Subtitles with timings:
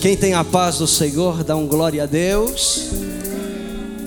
[0.00, 2.88] Quem tem a paz do Senhor, dá um glória a Deus.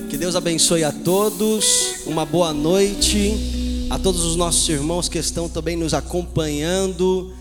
[0.10, 2.06] Que Deus abençoe a todos.
[2.06, 7.34] Uma boa noite a todos os nossos irmãos que estão também nos acompanhando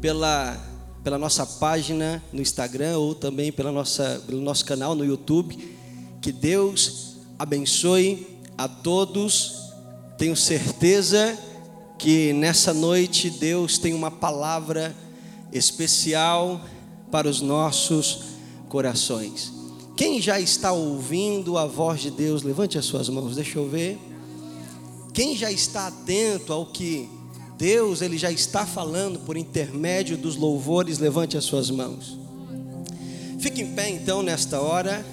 [0.00, 0.56] pela,
[1.02, 5.56] pela nossa página no Instagram ou também pela nossa, pelo nosso canal no YouTube.
[6.20, 8.26] Que Deus abençoe
[8.58, 9.72] a todos.
[10.18, 11.38] Tenho certeza
[11.98, 14.94] que nessa noite Deus tem uma palavra
[15.52, 16.60] especial
[17.14, 18.22] para os nossos
[18.68, 19.52] corações.
[19.96, 23.96] Quem já está ouvindo a voz de Deus, levante as suas mãos, deixa eu ver.
[25.12, 27.08] Quem já está atento ao que
[27.56, 32.18] Deus ele já está falando por intermédio dos louvores, levante as suas mãos.
[33.38, 35.06] Fique em pé então nesta hora.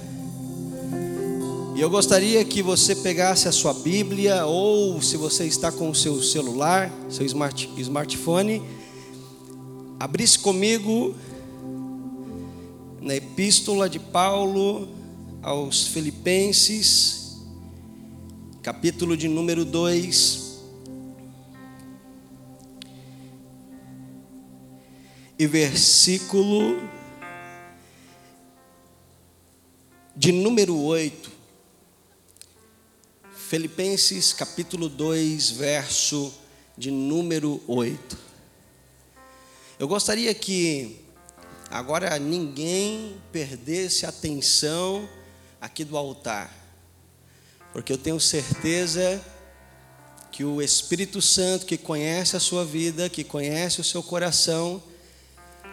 [1.75, 5.93] E eu gostaria que você pegasse a sua Bíblia ou se você está com o
[5.93, 8.59] seu celular, seu smart, smartphone,
[9.99, 11.13] abrisse comigo
[13.01, 14.87] na epístola de Paulo
[15.41, 17.41] aos Filipenses,
[18.61, 20.51] capítulo de número 2.
[25.39, 26.79] E versículo
[30.15, 31.31] de número 8.
[33.33, 36.31] Filipenses capítulo 2, verso
[36.77, 38.17] de número 8.
[39.79, 41.01] Eu gostaria que
[41.71, 45.07] Agora ninguém perdesse a atenção
[45.61, 46.53] aqui do altar,
[47.71, 49.23] porque eu tenho certeza
[50.33, 54.83] que o Espírito Santo, que conhece a sua vida, que conhece o seu coração,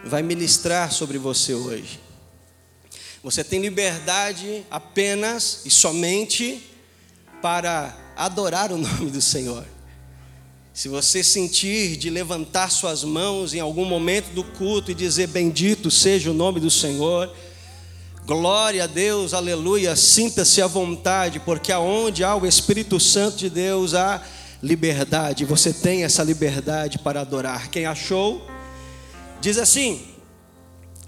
[0.05, 1.99] vai ministrar sobre você hoje.
[3.21, 6.65] Você tem liberdade apenas e somente
[7.41, 9.65] para adorar o nome do Senhor.
[10.79, 15.91] Se você sentir de levantar suas mãos em algum momento do culto e dizer: Bendito
[15.91, 17.35] seja o nome do Senhor,
[18.25, 23.93] glória a Deus, aleluia, sinta-se à vontade, porque aonde há o Espírito Santo de Deus
[23.93, 24.25] há
[24.63, 27.69] liberdade, você tem essa liberdade para adorar.
[27.69, 28.47] Quem achou,
[29.41, 30.01] diz assim,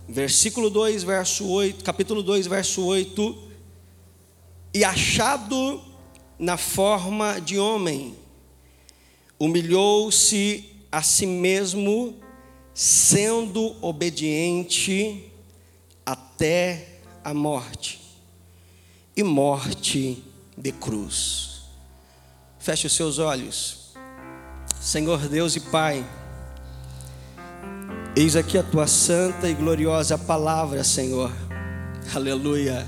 [0.06, 3.38] versículo 2, verso 8, capítulo 2, verso 8:
[4.74, 5.81] E achado
[6.38, 8.20] na forma de homem,
[9.41, 12.13] humilhou-se a si mesmo,
[12.75, 15.31] sendo obediente
[16.06, 18.00] até a morte
[19.18, 20.24] e morte
[20.56, 21.63] de cruz.
[22.59, 23.96] Feche os seus olhos,
[24.80, 26.06] Senhor Deus e Pai.
[28.16, 31.31] Eis aqui a tua santa e gloriosa palavra, Senhor.
[32.13, 32.88] Aleluia.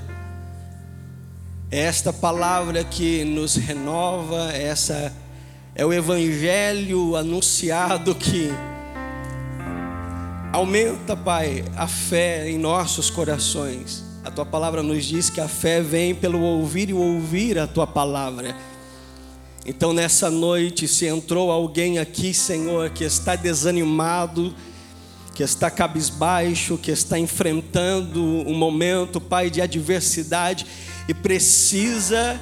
[1.72, 5.23] Esta palavra que nos renova, essa
[5.76, 8.50] é o evangelho anunciado que
[10.52, 14.04] aumenta, Pai, a fé em nossos corações.
[14.24, 17.88] A tua palavra nos diz que a fé vem pelo ouvir e ouvir a tua
[17.88, 18.56] palavra.
[19.66, 24.54] Então, nessa noite, se entrou alguém aqui, Senhor, que está desanimado,
[25.34, 30.68] que está cabisbaixo, que está enfrentando um momento, Pai, de adversidade
[31.08, 32.40] e precisa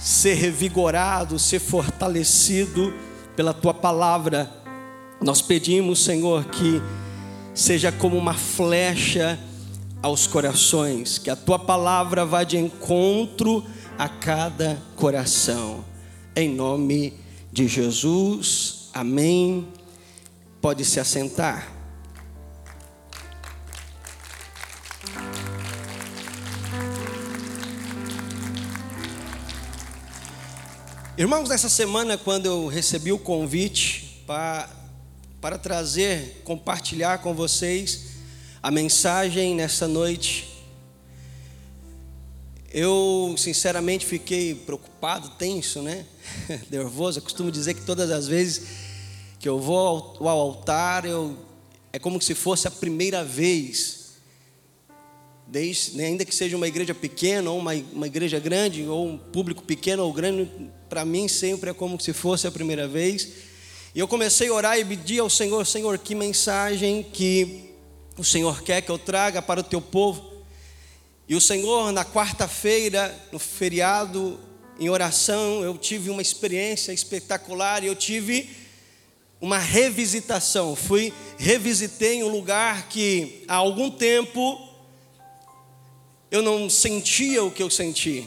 [0.00, 2.94] ser revigorado, ser fortalecido
[3.36, 4.50] pela tua palavra.
[5.20, 6.80] Nós pedimos, Senhor, que
[7.54, 9.38] seja como uma flecha
[10.02, 13.64] aos corações, que a tua palavra vá de encontro
[13.98, 15.84] a cada coração.
[16.34, 17.12] Em nome
[17.52, 18.88] de Jesus.
[18.94, 19.68] Amém.
[20.60, 21.79] Pode se assentar.
[31.20, 34.70] Irmãos, nessa semana, quando eu recebi o convite para,
[35.38, 38.04] para trazer, compartilhar com vocês
[38.62, 40.48] a mensagem nessa noite,
[42.72, 46.06] eu sinceramente fiquei preocupado, tenso, né?
[46.72, 47.18] Nervoso.
[47.18, 48.62] Eu costumo dizer que todas as vezes
[49.38, 51.36] que eu vou ao, altar, eu,
[51.92, 53.99] é como se fosse a primeira vez
[55.50, 59.64] Desde, ainda que seja uma igreja pequena ou uma, uma igreja grande, ou um público
[59.64, 60.48] pequeno ou grande,
[60.88, 63.28] para mim sempre é como se fosse a primeira vez.
[63.92, 67.74] E eu comecei a orar e pedir ao Senhor, Senhor, que mensagem que
[68.16, 70.24] o Senhor quer que eu traga para o teu povo.
[71.28, 74.38] E o Senhor, na quarta-feira, no feriado,
[74.78, 78.50] em oração, eu tive uma experiência espetacular e eu tive
[79.40, 80.76] uma revisitação.
[80.76, 84.69] Fui, revisitei um lugar que há algum tempo
[86.30, 88.26] eu não sentia o que eu senti.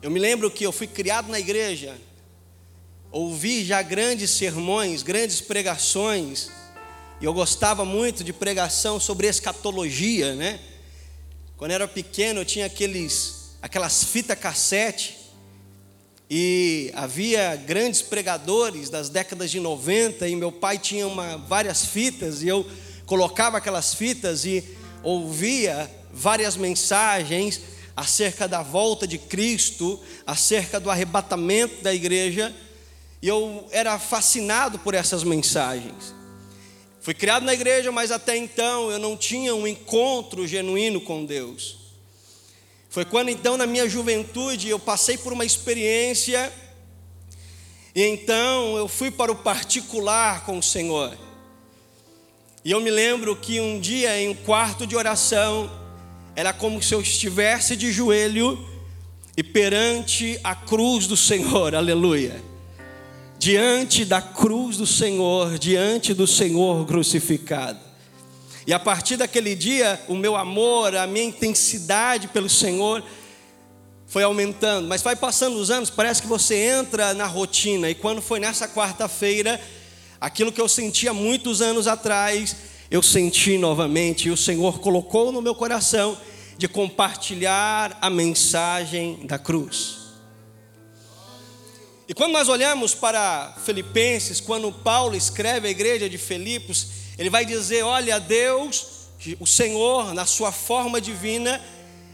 [0.00, 1.96] Eu me lembro que eu fui criado na igreja,
[3.10, 6.50] ouvi já grandes sermões, grandes pregações,
[7.20, 10.58] E eu gostava muito de pregação sobre escatologia, né?
[11.56, 15.16] Quando eu era pequeno, eu tinha aqueles, aquelas fitas cassete.
[16.28, 22.42] E havia grandes pregadores das décadas de 90, e meu pai tinha uma, várias fitas,
[22.42, 22.68] e eu
[23.06, 24.64] colocava aquelas fitas e
[25.04, 27.60] ouvia várias mensagens
[27.96, 32.54] acerca da volta de Cristo, acerca do arrebatamento da igreja,
[33.20, 36.14] e eu era fascinado por essas mensagens.
[37.00, 41.78] Fui criado na igreja, mas até então eu não tinha um encontro genuíno com Deus.
[42.88, 46.52] Foi quando então, na minha juventude, eu passei por uma experiência,
[47.94, 51.16] e então eu fui para o particular com o Senhor.
[52.64, 55.81] E eu me lembro que um dia, em um quarto de oração,
[56.34, 58.58] era como se eu estivesse de joelho
[59.36, 62.42] e perante a cruz do Senhor, aleluia.
[63.38, 67.80] Diante da cruz do Senhor, diante do Senhor crucificado.
[68.66, 73.02] E a partir daquele dia, o meu amor, a minha intensidade pelo Senhor
[74.06, 78.20] foi aumentando, mas vai passando os anos, parece que você entra na rotina, e quando
[78.20, 79.60] foi nessa quarta-feira,
[80.20, 82.54] aquilo que eu sentia muitos anos atrás,
[82.92, 86.14] eu senti novamente, e o Senhor colocou no meu coração
[86.58, 89.96] de compartilhar a mensagem da cruz.
[92.06, 97.46] E quando nós olhamos para Filipenses, quando Paulo escreve a igreja de Filipos, ele vai
[97.46, 99.06] dizer: Olha, Deus,
[99.40, 101.64] o Senhor, na sua forma divina,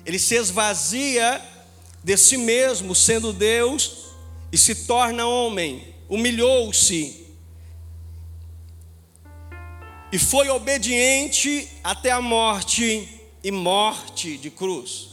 [0.07, 1.43] ele se esvazia
[2.05, 4.13] de si mesmo, sendo Deus,
[4.53, 7.28] e se torna homem, humilhou-se
[10.11, 13.09] e foi obediente até a morte
[13.43, 15.09] e morte de cruz.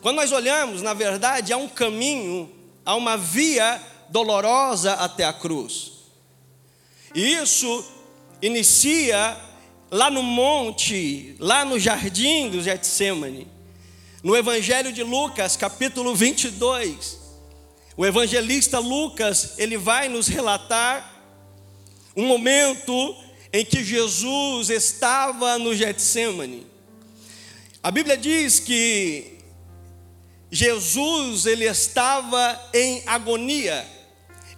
[0.00, 2.56] Quando nós olhamos, na verdade, há um caminho
[2.86, 5.92] há uma via dolorosa até a cruz.
[7.12, 7.84] E isso
[8.40, 9.36] inicia
[9.90, 13.48] lá no monte, lá no jardim do Getsemane.
[14.22, 17.18] No Evangelho de Lucas, capítulo 22,
[17.96, 21.14] o evangelista Lucas, ele vai nos relatar
[22.14, 23.16] um momento
[23.56, 26.66] em que Jesus estava no Getsemane.
[27.82, 29.38] A Bíblia diz que
[30.50, 33.86] Jesus ele estava em agonia.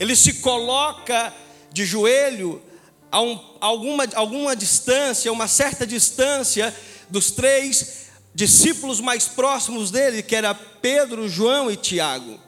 [0.01, 1.33] Ele se coloca
[1.73, 2.61] de joelho
[3.09, 6.75] a, um, alguma, alguma distância, uma certa distância
[7.09, 12.41] dos três discípulos mais próximos dele, que era Pedro, João e Tiago.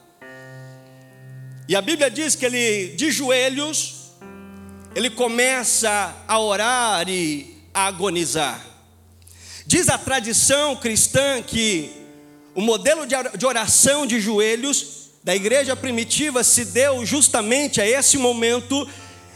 [1.69, 4.00] E a Bíblia diz que ele, de joelhos,
[4.95, 8.65] ele começa a orar e a agonizar.
[9.65, 11.91] Diz a tradição cristã que
[12.53, 18.87] o modelo de oração de joelhos da igreja primitiva se deu justamente a esse momento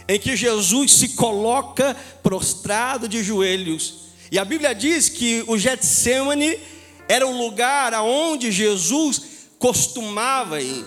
[0.07, 4.05] em que Jesus se coloca prostrado de joelhos.
[4.31, 6.59] E a Bíblia diz que o Getsemane
[7.07, 9.21] era o lugar aonde Jesus
[9.57, 10.83] costumava ir.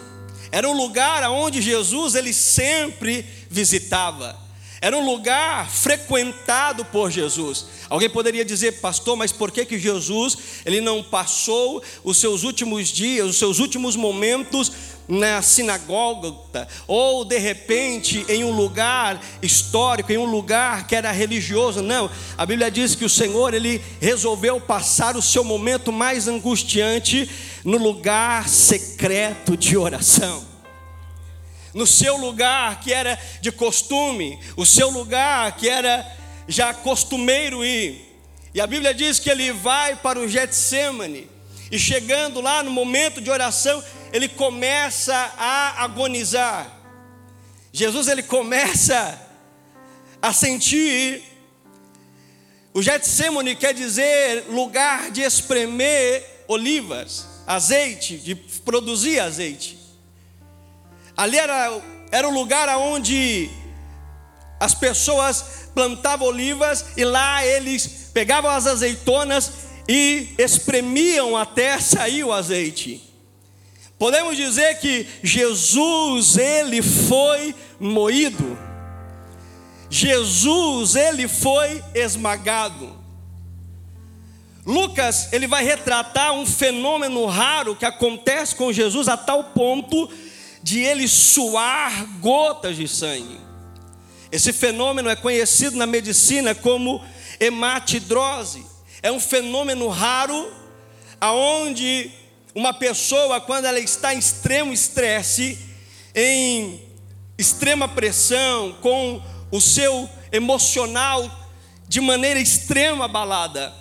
[0.51, 4.48] Era um lugar aonde Jesus ele sempre visitava.
[4.81, 7.67] Era um lugar frequentado por Jesus.
[7.91, 12.89] Alguém poderia dizer, pastor, mas por que que Jesus ele não passou os seus últimos
[12.89, 14.71] dias, os seus últimos momentos
[15.09, 16.35] na sinagoga
[16.87, 21.83] ou de repente em um lugar histórico, em um lugar que era religioso?
[21.83, 22.09] Não.
[22.37, 27.29] A Bíblia diz que o Senhor ele resolveu passar o seu momento mais angustiante
[27.65, 30.58] no lugar secreto de oração
[31.75, 36.07] no seu lugar que era de costume, o seu lugar que era
[36.47, 38.05] já costumeiro ir.
[38.55, 41.29] E a Bíblia diz que ele vai para o Getsemane,
[41.71, 43.83] e chegando lá no momento de oração,
[44.13, 46.67] ele começa a agonizar.
[47.73, 49.21] Jesus ele começa
[50.21, 51.23] a sentir
[52.79, 59.78] o Getsemane quer dizer lugar de espremer olivas, azeite, de produzir azeite.
[61.19, 61.81] Ali era,
[62.13, 63.51] era o lugar onde
[64.61, 69.51] as pessoas plantavam olivas e lá eles pegavam as azeitonas
[69.89, 73.03] e espremiam até sair o azeite.
[73.99, 78.57] Podemos dizer que Jesus ele foi moído.
[79.91, 82.97] Jesus ele foi esmagado.
[84.65, 90.09] Lucas ele vai retratar um fenômeno raro que acontece com Jesus a tal ponto
[90.69, 93.41] de ele suar gotas de sangue.
[94.31, 97.03] Esse fenômeno é conhecido na medicina como
[97.41, 98.67] hematidrose.
[99.03, 100.53] É um fenômeno raro
[101.19, 102.11] aonde
[102.55, 105.59] uma pessoa quando ela está em extremo estresse,
[106.15, 106.83] em
[107.39, 111.49] extrema pressão, com o seu emocional
[111.89, 113.73] de maneira extrema abalada.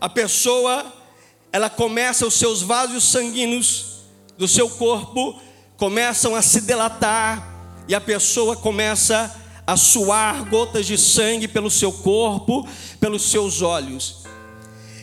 [0.00, 0.92] A pessoa,
[1.52, 4.00] ela começa os seus vasos sanguíneos
[4.36, 5.40] do seu corpo
[5.82, 7.44] começam a se delatar
[7.88, 9.34] e a pessoa começa
[9.66, 12.64] a suar gotas de sangue pelo seu corpo,
[13.00, 14.22] pelos seus olhos.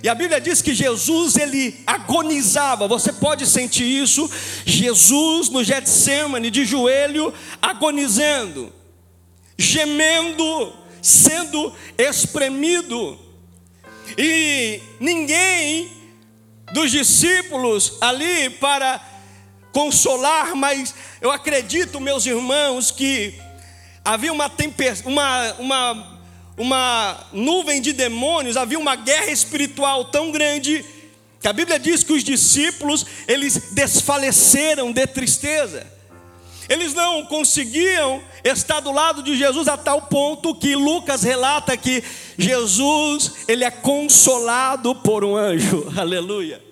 [0.01, 2.87] E a Bíblia diz que Jesus ele agonizava.
[2.87, 4.31] Você pode sentir isso?
[4.65, 8.71] Jesus no Getsemane de joelho agonizando,
[9.57, 13.19] gemendo, sendo espremido.
[14.17, 15.91] E ninguém
[16.71, 19.08] dos discípulos ali para
[19.79, 23.33] consolar, mas eu acredito, meus irmãos, que
[24.03, 24.51] havia uma,
[25.05, 26.19] uma, uma,
[26.57, 30.83] uma nuvem de demônios, havia uma guerra espiritual tão grande
[31.39, 35.87] que a Bíblia diz que os discípulos eles desfaleceram de tristeza.
[36.67, 42.03] Eles não conseguiam estar do lado de Jesus a tal ponto que Lucas relata que
[42.37, 45.87] Jesus ele é consolado por um anjo.
[45.97, 46.68] Aleluia.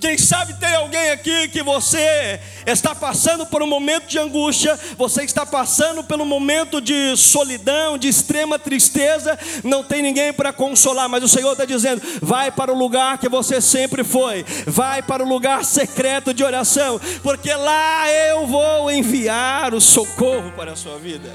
[0.00, 5.24] Quem sabe tem alguém aqui que você está passando por um momento de angústia, você
[5.24, 11.06] está passando pelo um momento de solidão, de extrema tristeza, não tem ninguém para consolar,
[11.06, 15.22] mas o Senhor está dizendo: vai para o lugar que você sempre foi, vai para
[15.22, 20.98] o lugar secreto de oração, porque lá eu vou enviar o socorro para a sua
[20.98, 21.30] vida.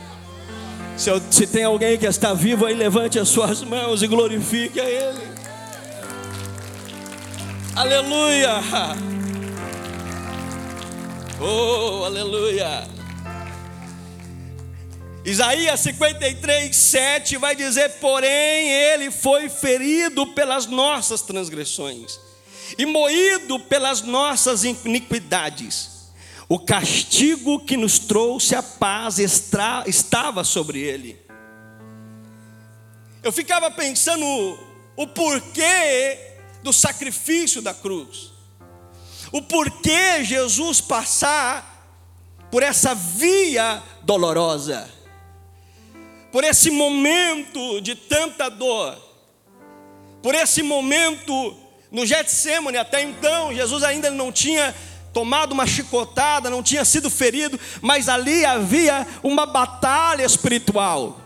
[0.97, 4.79] Se, eu, se tem alguém que está vivo aí, levante as suas mãos e glorifique
[4.79, 5.44] a Ele.
[7.75, 8.61] Aleluia!
[11.41, 12.87] Oh, aleluia!
[15.25, 22.17] Isaías 53, 7 vai dizer: Porém, ele foi ferido pelas nossas transgressões
[22.77, 26.13] e moído pelas nossas iniquidades.
[26.47, 31.19] O castigo que nos trouxe a paz extra, estava sobre ele.
[33.21, 34.25] Eu ficava pensando
[34.95, 36.34] o porquê
[36.65, 38.31] do sacrifício da cruz.
[39.31, 41.71] O porquê Jesus passar
[42.51, 44.89] por essa via dolorosa,
[46.31, 48.97] por esse momento de tanta dor,
[50.23, 51.55] por esse momento
[51.91, 54.75] no Getsemane, até então Jesus ainda não tinha
[55.13, 61.21] tomado uma chicotada, não tinha sido ferido, mas ali havia uma batalha espiritual.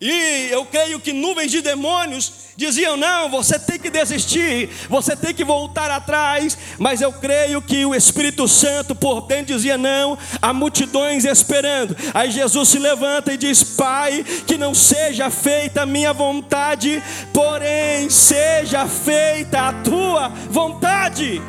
[0.00, 5.34] E eu creio que nuvens de demônios diziam: não, você tem que desistir, você tem
[5.34, 6.56] que voltar atrás.
[6.78, 11.94] Mas eu creio que o Espírito Santo por dentro dizia: não, há multidões esperando.
[12.14, 18.08] Aí Jesus se levanta e diz: Pai, que não seja feita a minha vontade, porém
[18.08, 21.42] seja feita a tua vontade.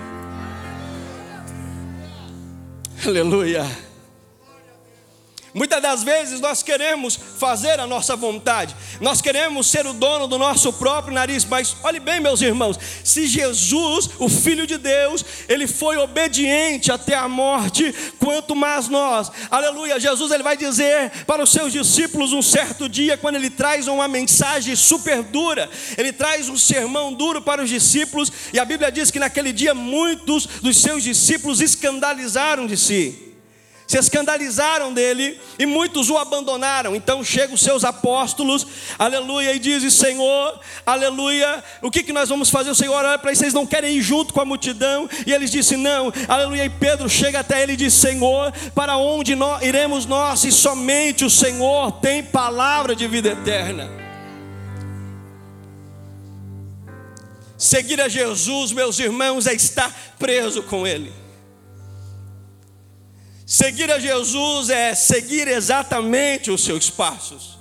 [3.06, 3.91] Aleluia.
[5.54, 10.38] Muitas das vezes nós queremos fazer a nossa vontade, nós queremos ser o dono do
[10.38, 15.68] nosso próprio nariz, mas olhe bem, meus irmãos, se Jesus, o Filho de Deus, ele
[15.68, 20.00] foi obediente até a morte, quanto mais nós, aleluia.
[20.00, 24.08] Jesus ele vai dizer para os seus discípulos um certo dia, quando ele traz uma
[24.08, 29.12] mensagem super dura, ele traz um sermão duro para os discípulos, e a Bíblia diz
[29.12, 33.31] que naquele dia muitos dos seus discípulos escandalizaram de si
[33.92, 36.96] se escandalizaram dele e muitos o abandonaram.
[36.96, 38.66] Então chegam os seus apóstolos,
[38.98, 42.70] aleluia, e dizem: Senhor, aleluia, o que, que nós vamos fazer?
[42.70, 45.10] O Senhor olha para eles, vocês não querem ir junto com a multidão?
[45.28, 46.64] E eles disseram: Não, aleluia.
[46.64, 51.26] E Pedro chega até ele e diz: Senhor, para onde nós, iremos nós, se somente
[51.26, 53.90] o Senhor tem palavra de vida eterna?
[57.58, 61.21] Seguir a Jesus, meus irmãos, é estar preso com Ele.
[63.52, 67.60] Seguir a Jesus é seguir exatamente os seus passos.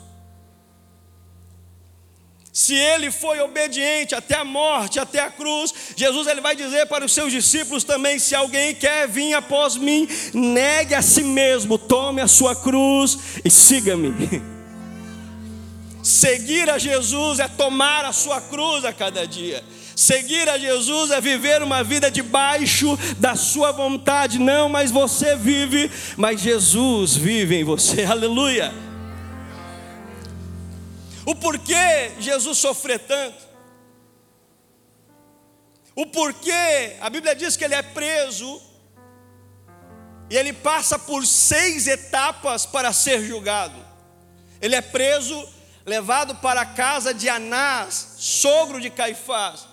[2.52, 7.04] Se ele foi obediente até a morte, até a cruz, Jesus ele vai dizer para
[7.04, 12.20] os seus discípulos também: se alguém quer vir após mim, negue a si mesmo, tome
[12.20, 14.14] a sua cruz e siga-me.
[16.04, 19.64] Seguir a Jesus é tomar a sua cruz a cada dia.
[20.00, 25.90] Seguir a Jesus é viver uma vida debaixo da sua vontade, não, mas você vive,
[26.16, 28.72] mas Jesus vive em você, aleluia.
[31.26, 33.46] O porquê Jesus sofreu tanto,
[35.94, 38.58] o porquê, a Bíblia diz que ele é preso,
[40.30, 43.76] e ele passa por seis etapas para ser julgado.
[44.62, 45.46] Ele é preso,
[45.84, 49.68] levado para a casa de Anás, sogro de Caifás.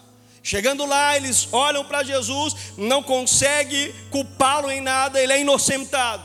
[0.48, 6.24] Chegando lá, eles olham para Jesus, não conseguem culpá-lo em nada, ele é inocentado.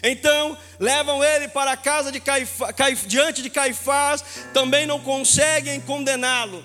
[0.00, 4.22] Então levam ele para a casa de Caifás, diante de Caifás,
[4.54, 6.64] também não conseguem condená-lo.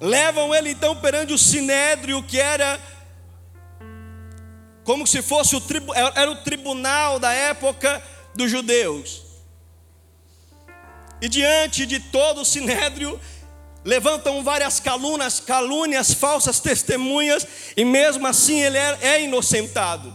[0.00, 2.80] Levam ele então perante o sinédrio, que era
[4.84, 5.62] como se fosse o,
[6.16, 8.02] era o tribunal da época
[8.34, 9.24] dos judeus.
[11.20, 13.20] E diante de todo o sinédrio,
[13.84, 17.46] levantam várias calúnias, calúnias, falsas testemunhas,
[17.76, 20.12] e mesmo assim ele é, é inocentado.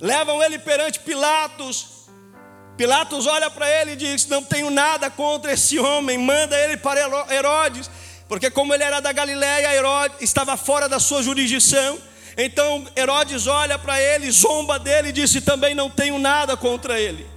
[0.00, 2.08] Levam ele perante Pilatos.
[2.76, 7.00] Pilatos olha para ele e diz: Não tenho nada contra esse homem, manda ele para
[7.30, 7.90] Herodes,
[8.26, 11.98] porque como ele era da Galiléia, Herodes estava fora da sua jurisdição.
[12.38, 17.28] Então Herodes olha para ele, zomba dele e disse: Também não tenho nada contra ele.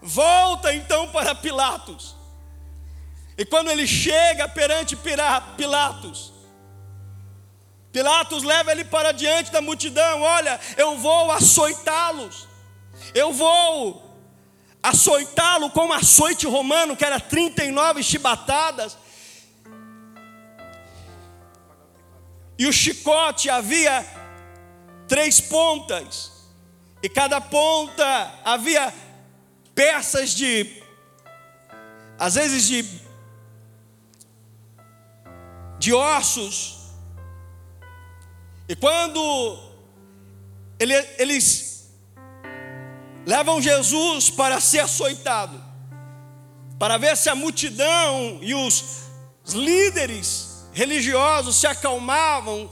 [0.00, 2.15] Volta então para Pilatos.
[3.38, 4.96] E quando ele chega perante
[5.56, 6.32] Pilatos,
[7.92, 12.46] Pilatos leva ele para diante da multidão: Olha, eu vou açoitá-los,
[13.14, 14.06] eu vou
[14.82, 18.96] açoitá-lo com um açoite romano, que era 39 chibatadas.
[22.58, 24.04] E o chicote havia
[25.08, 26.32] três pontas,
[27.02, 28.92] e cada ponta havia
[29.74, 30.82] peças de,
[32.18, 33.05] às vezes de,
[35.78, 36.76] de ossos.
[38.68, 39.58] E quando
[40.78, 41.90] ele, eles
[43.24, 45.62] levam Jesus para ser açoitado,
[46.78, 49.04] para ver se a multidão e os
[49.48, 52.70] líderes religiosos se acalmavam,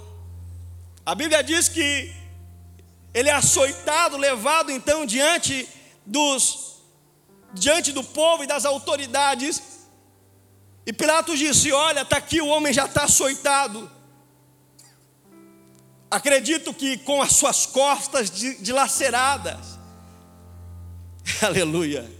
[1.07, 2.13] a Bíblia diz que
[3.13, 5.69] ele é açoitado, levado então diante
[6.05, 6.75] dos
[7.55, 9.63] diante do povo e das autoridades.
[10.87, 13.91] E Pilatos disse: Olha, está aqui, o homem já está açoitado.
[16.11, 19.79] Acredito que com as suas costas dilaceradas.
[21.43, 22.11] Aleluia.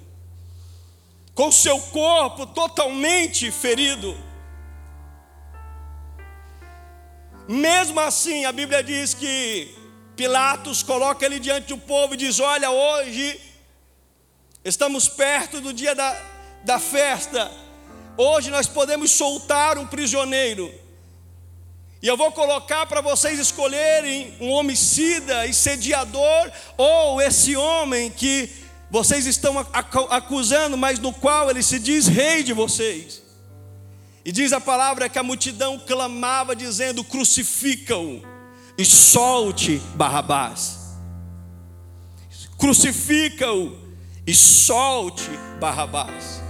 [1.35, 4.17] Com seu corpo totalmente ferido.
[7.47, 9.75] Mesmo assim, a Bíblia diz que
[10.17, 13.41] Pilatos coloca ele diante do povo e diz: Olha, hoje
[14.65, 16.19] Estamos perto do dia da,
[16.65, 17.53] da festa.
[18.17, 20.73] Hoje nós podemos soltar um prisioneiro.
[22.01, 28.51] E eu vou colocar para vocês escolherem um homicida sediador, ou esse homem que
[28.91, 29.59] vocês estão
[30.11, 33.23] acusando, mas no qual ele se diz rei de vocês.
[34.25, 38.23] E diz a palavra que a multidão clamava, dizendo: crucifica-o
[38.77, 40.79] e solte Barrabás.
[42.59, 43.77] Crucifica-o
[44.27, 46.44] e solte Barrabás.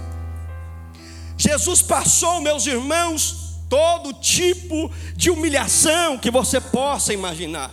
[1.45, 7.71] Jesus passou, meus irmãos, todo tipo de humilhação que você possa imaginar.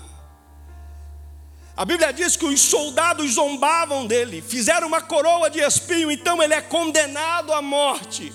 [1.74, 6.52] A Bíblia diz que os soldados zombavam dele, fizeram uma coroa de espinho, então ele
[6.52, 8.30] é condenado à morte,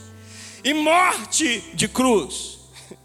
[0.64, 2.58] e morte de cruz.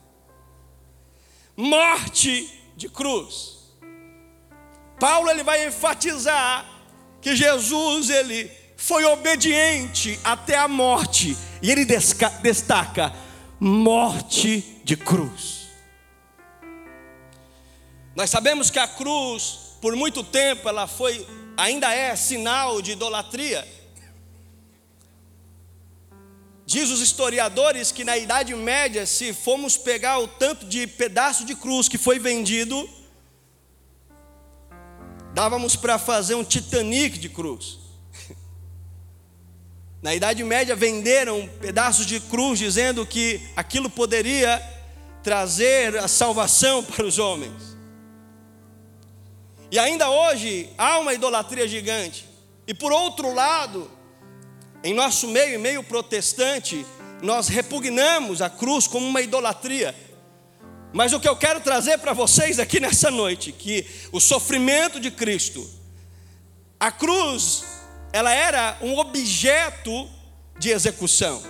[1.54, 3.58] Morte de cruz.
[4.98, 6.66] Paulo ele vai enfatizar
[7.20, 13.14] que Jesus ele foi obediente até a morte, e ele destaca
[13.60, 15.68] morte de cruz.
[18.16, 21.24] Nós sabemos que a cruz, por muito tempo, ela foi,
[21.56, 23.64] ainda é sinal de idolatria.
[26.66, 31.54] Diz os historiadores que na Idade Média, se formos pegar o tanto de pedaço de
[31.54, 32.90] cruz que foi vendido,
[35.32, 37.81] dávamos para fazer um Titanic de cruz.
[40.02, 44.60] Na Idade Média venderam pedaços de cruz dizendo que aquilo poderia
[45.22, 47.76] trazer a salvação para os homens.
[49.70, 52.28] E ainda hoje há uma idolatria gigante.
[52.66, 53.88] E por outro lado,
[54.82, 56.84] em nosso meio, meio protestante,
[57.22, 59.94] nós repugnamos a cruz como uma idolatria.
[60.92, 65.12] Mas o que eu quero trazer para vocês aqui nessa noite, que o sofrimento de
[65.12, 65.66] Cristo,
[66.78, 67.64] a cruz,
[68.12, 70.08] ela era um objeto
[70.58, 71.42] de execução.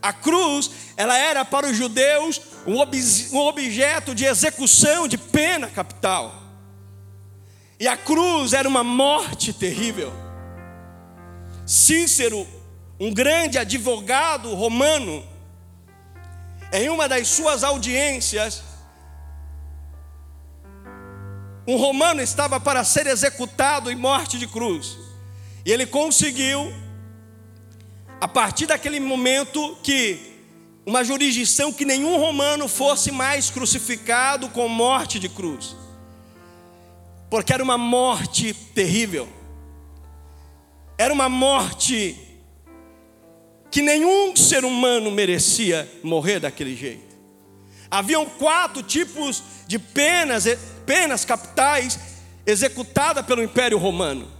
[0.00, 2.96] A cruz, ela era para os judeus um, ob
[3.32, 6.32] um objeto de execução de pena capital.
[7.80, 10.12] E a cruz era uma morte terrível.
[11.66, 12.46] Cícero,
[12.98, 15.26] um grande advogado romano,
[16.72, 18.62] em uma das suas audiências,
[21.66, 25.07] um romano estava para ser executado em morte de cruz.
[25.68, 26.72] E ele conseguiu,
[28.18, 30.18] a partir daquele momento, que
[30.86, 35.76] uma jurisdição que nenhum romano fosse mais crucificado com morte de cruz.
[37.28, 39.28] porque era uma morte terrível,
[40.96, 42.16] era uma morte
[43.70, 47.14] que nenhum ser humano merecia morrer daquele jeito.
[47.90, 50.44] Haviam quatro tipos de penas,
[50.86, 52.00] penas capitais
[52.46, 54.37] executadas pelo Império Romano.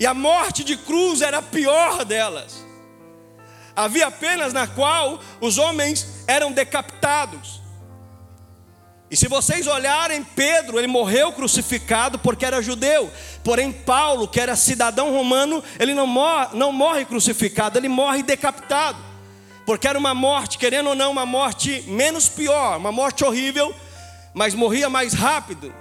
[0.00, 2.64] E a morte de cruz era a pior delas.
[3.74, 7.60] Havia penas na qual os homens eram decapitados.
[9.10, 13.10] E se vocês olharem, Pedro, ele morreu crucificado porque era judeu.
[13.42, 18.98] Porém, Paulo, que era cidadão romano, ele não morre, não morre crucificado, ele morre decapitado.
[19.64, 23.74] Porque era uma morte, querendo ou não, uma morte menos pior, uma morte horrível,
[24.34, 25.74] mas morria mais rápido.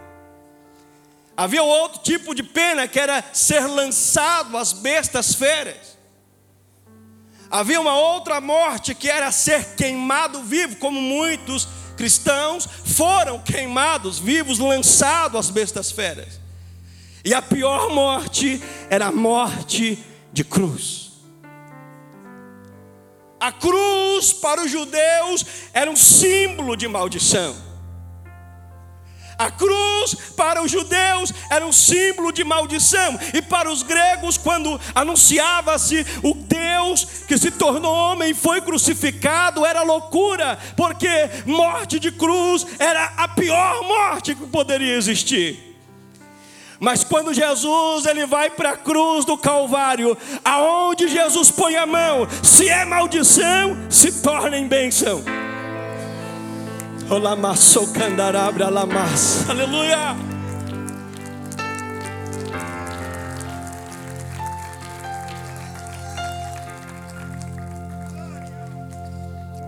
[1.38, 5.96] Havia outro tipo de pena que era ser lançado às bestas feras.
[7.48, 14.58] Havia uma outra morte que era ser queimado vivo, como muitos cristãos foram queimados vivos,
[14.58, 16.42] lançados às bestas feras.
[17.24, 21.12] E a pior morte era a morte de cruz.
[23.40, 27.67] A cruz para os judeus era um símbolo de maldição.
[29.38, 34.80] A cruz para os judeus era um símbolo de maldição, e para os gregos, quando
[34.96, 41.10] anunciava-se o Deus que se tornou homem e foi crucificado, era loucura, porque
[41.46, 45.68] morte de cruz era a pior morte que poderia existir.
[46.80, 52.28] Mas quando Jesus ele vai para a cruz do Calvário, aonde Jesus põe a mão,
[52.44, 55.24] se é maldição, se torna em bênção.
[57.10, 58.66] Olamassou candarabra.
[58.68, 60.16] Aleluia.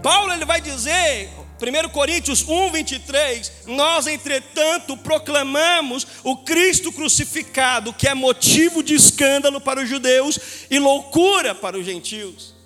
[0.03, 1.29] Paulo ele vai dizer,
[1.61, 9.61] 1 Coríntios 1, 23, nós entretanto proclamamos o Cristo crucificado, que é motivo de escândalo
[9.61, 10.37] para os judeus
[10.69, 12.58] e loucura para os gentios.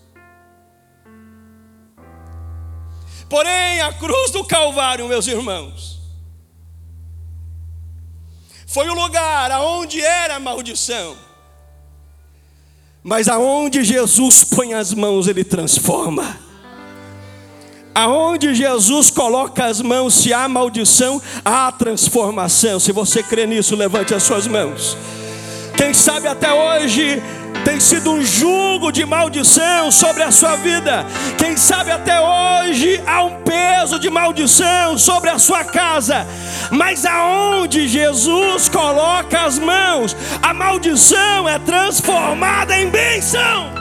[3.34, 6.00] Porém, a cruz do Calvário, meus irmãos,
[8.68, 11.18] foi o lugar aonde era a maldição.
[13.02, 16.38] Mas aonde Jesus põe as mãos, ele transforma.
[17.96, 22.80] Aonde Jesus coloca as mãos, se há maldição, há transformação.
[22.80, 24.96] Se você crê nisso, levante as suas mãos.
[25.76, 27.20] Quem sabe até hoje
[27.66, 31.06] tem sido um jugo de maldição sobre a sua vida.
[31.38, 36.28] Quem sabe até hoje há um peso de maldição sobre a sua casa.
[36.72, 43.72] Mas aonde Jesus coloca as mãos, a maldição é transformada em bênção.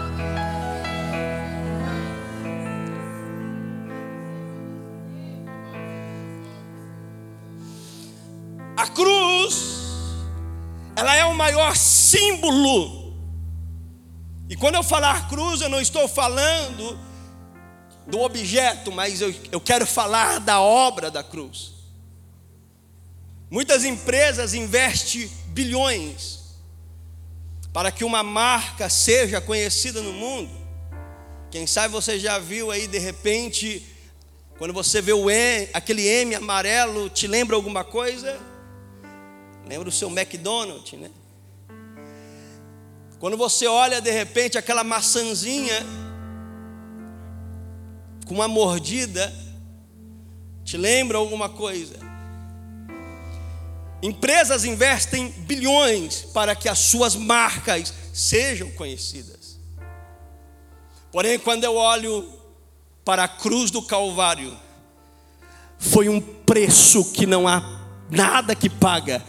[8.76, 9.96] A cruz,
[10.96, 13.01] ela é o maior símbolo
[14.52, 17.00] e quando eu falar cruz, eu não estou falando
[18.06, 21.72] do objeto, mas eu, eu quero falar da obra da cruz.
[23.50, 26.40] Muitas empresas investem bilhões
[27.72, 30.50] para que uma marca seja conhecida no mundo.
[31.50, 33.82] Quem sabe você já viu aí de repente,
[34.58, 38.38] quando você vê o M, aquele M amarelo, te lembra alguma coisa?
[39.66, 41.10] Lembra o seu McDonald's, né?
[43.22, 45.86] Quando você olha de repente aquela maçãzinha
[48.26, 49.32] com uma mordida,
[50.64, 51.94] te lembra alguma coisa?
[54.02, 59.56] Empresas investem bilhões para que as suas marcas sejam conhecidas.
[61.12, 62.28] Porém, quando eu olho
[63.04, 64.52] para a cruz do Calvário,
[65.78, 69.24] foi um preço que não há nada que paga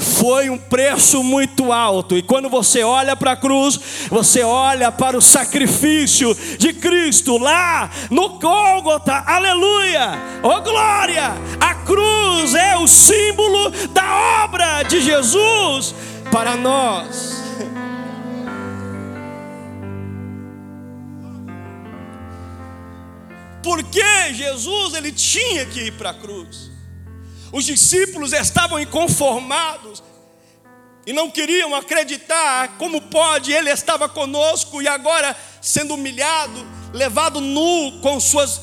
[0.00, 2.16] foi um preço muito alto.
[2.16, 7.90] E quando você olha para a cruz, você olha para o sacrifício de Cristo lá
[8.10, 9.22] no Gólgota.
[9.26, 10.18] Aleluia!
[10.42, 11.32] Oh glória!
[11.60, 15.94] A cruz é o símbolo da obra de Jesus
[16.30, 17.40] para nós.
[23.62, 26.69] Porque Jesus ele tinha que ir para a cruz.
[27.52, 30.02] Os discípulos estavam inconformados
[31.06, 38.00] e não queriam acreditar como pode, ele estava conosco e agora sendo humilhado, levado nu
[38.00, 38.62] com suas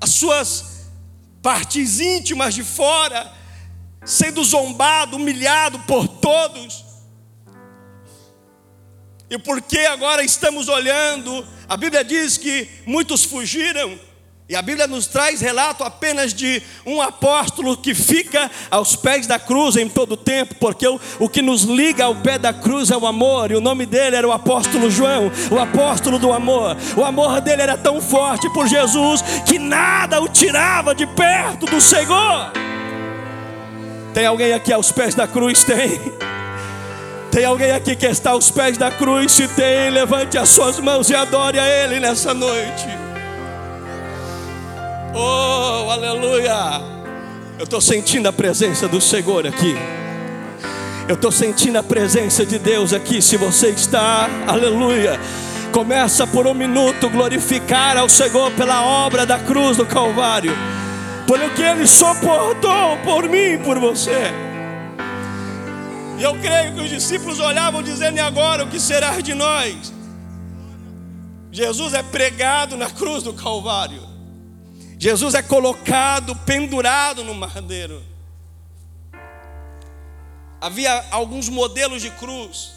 [0.00, 0.88] as suas
[1.42, 3.30] partes íntimas de fora,
[4.04, 6.84] sendo zombado, humilhado por todos.
[9.28, 13.98] E porque agora estamos olhando, a Bíblia diz que muitos fugiram
[14.50, 19.38] E a Bíblia nos traz relato apenas de um apóstolo que fica aos pés da
[19.38, 22.90] cruz em todo o tempo, porque o, o que nos liga ao pé da cruz
[22.90, 26.76] é o amor, e o nome dele era o apóstolo João, o apóstolo do amor.
[26.96, 31.80] O amor dele era tão forte por Jesus que nada o tirava de perto do
[31.80, 32.50] Senhor.
[34.12, 35.62] Tem alguém aqui aos pés da cruz?
[35.62, 35.96] Tem.
[37.30, 39.30] Tem alguém aqui que está aos pés da cruz?
[39.30, 43.09] Se tem, levante as suas mãos e adore a Ele nessa noite.
[45.14, 46.80] Oh, aleluia!
[47.58, 49.74] Eu estou sentindo a presença do Senhor aqui.
[51.08, 53.20] Eu estou sentindo a presença de Deus aqui.
[53.20, 55.18] Se você está, aleluia.
[55.72, 60.52] Começa por um minuto glorificar ao Senhor pela obra da cruz do Calvário,
[61.26, 64.32] pelo que Ele suportou por mim e por você.
[66.18, 69.92] E eu creio que os discípulos olhavam dizendo: e agora o que será de nós?
[71.50, 74.09] Jesus é pregado na cruz do Calvário.
[75.02, 78.04] Jesus é colocado, pendurado no madeiro.
[80.60, 82.72] Havia alguns modelos de cruz,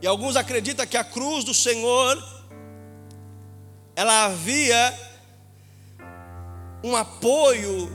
[0.00, 2.16] e alguns acreditam que a cruz do Senhor,
[3.94, 4.98] ela havia
[6.82, 7.92] um apoio,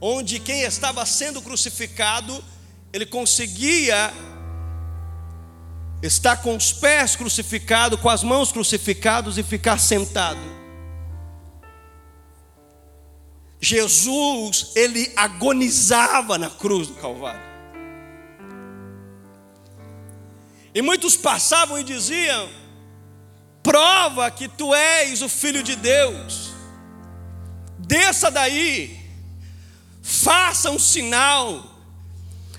[0.00, 2.42] onde quem estava sendo crucificado,
[2.92, 4.12] ele conseguia
[6.02, 10.55] estar com os pés crucificados, com as mãos crucificadas e ficar sentado.
[13.60, 17.40] Jesus, ele agonizava na cruz do Calvário.
[20.74, 22.48] E muitos passavam e diziam:
[23.62, 26.52] prova que tu és o Filho de Deus,
[27.78, 28.98] desça daí,
[30.02, 31.64] faça um sinal,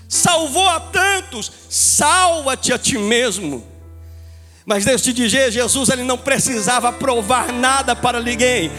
[0.08, 3.64] salvou a tantos, salva-te a ti mesmo.
[4.66, 8.70] Mas Deus te dizer, Jesus ele não precisava provar nada para ninguém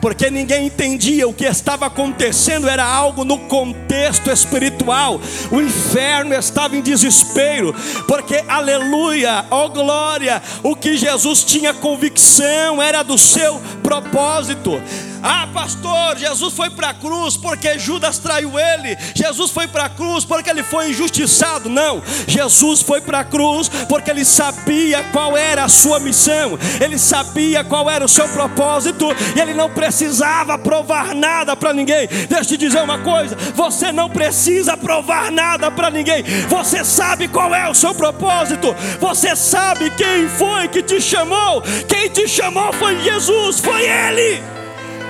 [0.00, 5.20] porque ninguém entendia o que estava acontecendo, era algo no contexto espiritual.
[5.50, 7.74] O inferno estava em desespero,
[8.06, 14.80] porque aleluia, ó oh glória, o que Jesus tinha convicção era do seu propósito.
[15.22, 18.96] Ah, pastor, Jesus foi para a cruz porque Judas traiu ele.
[19.14, 21.68] Jesus foi para a cruz porque ele foi injustiçado.
[21.68, 26.98] Não, Jesus foi para a cruz porque ele sabia qual era a sua missão, ele
[26.98, 32.06] sabia qual era o seu propósito e ele não precisava provar nada para ninguém.
[32.06, 37.28] Deixa eu te dizer uma coisa: você não precisa provar nada para ninguém, você sabe
[37.28, 41.62] qual é o seu propósito, você sabe quem foi que te chamou.
[41.88, 44.57] Quem te chamou foi Jesus, foi Ele.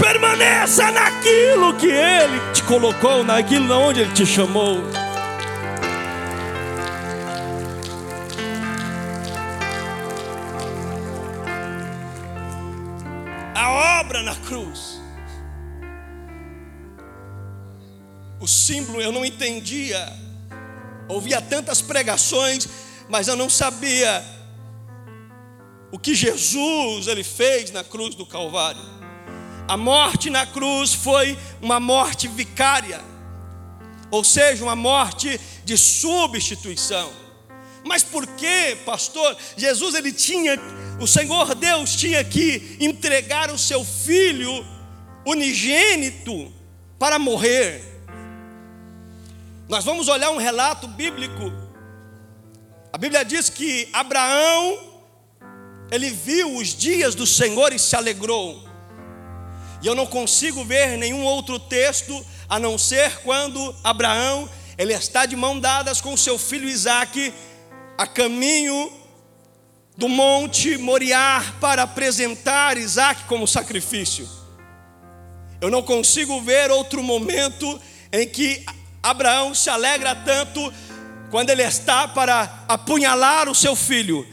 [0.08, 4.78] Permaneça naquilo que Ele te colocou, naquilo onde Ele te chamou.
[13.54, 14.98] A obra na cruz.
[18.40, 20.10] O símbolo eu não entendia.
[21.06, 22.66] Ouvia tantas pregações,
[23.10, 24.24] mas eu não sabia
[25.92, 28.97] o que Jesus ele fez na cruz do Calvário.
[29.68, 33.02] A morte na cruz foi uma morte vicária,
[34.10, 37.12] ou seja, uma morte de substituição.
[37.84, 39.36] Mas por que, pastor?
[39.56, 40.58] Jesus ele tinha,
[40.98, 44.66] o Senhor Deus tinha que entregar o seu filho
[45.26, 46.50] unigênito
[46.98, 47.84] para morrer.
[49.68, 51.52] Nós vamos olhar um relato bíblico.
[52.90, 54.78] A Bíblia diz que Abraão
[55.90, 58.67] ele viu os dias do Senhor e se alegrou.
[59.80, 65.26] E eu não consigo ver nenhum outro texto a não ser quando Abraão ele está
[65.26, 67.32] de mão dadas com seu filho Isaque
[67.96, 68.92] a caminho
[69.96, 74.28] do monte Moriá para apresentar Isaque como sacrifício.
[75.60, 77.80] Eu não consigo ver outro momento
[78.12, 78.64] em que
[79.02, 80.72] Abraão se alegra tanto
[81.30, 84.26] quando ele está para apunhalar o seu filho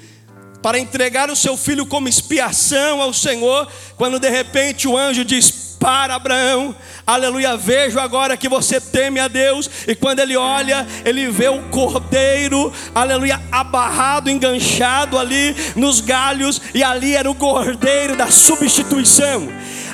[0.66, 5.76] para entregar o seu filho como expiação ao Senhor, quando de repente o anjo diz:
[5.80, 6.76] Para Abraão,
[7.06, 11.62] aleluia, vejo agora que você teme a Deus, e quando ele olha, ele vê o
[11.70, 19.48] cordeiro, aleluia, abarrado, enganchado ali nos galhos, e ali era o cordeiro da substituição.